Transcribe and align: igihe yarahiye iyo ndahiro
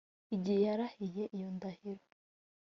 igihe 0.35 0.59
yarahiye 0.67 1.23
iyo 1.35 1.49
ndahiro 1.55 2.03